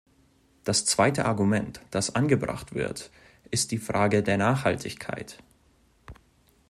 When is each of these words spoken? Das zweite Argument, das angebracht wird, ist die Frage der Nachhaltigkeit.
Das 0.63 0.83
zweite 0.87 1.25
Argument, 1.25 1.79
das 1.91 2.15
angebracht 2.15 2.73
wird, 2.73 3.11
ist 3.51 3.69
die 3.69 3.77
Frage 3.77 4.23
der 4.23 4.39
Nachhaltigkeit. 4.39 5.37